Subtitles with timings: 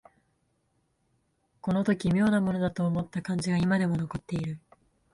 [1.61, 4.59] この時妙なものだと思った感じが今でも残っている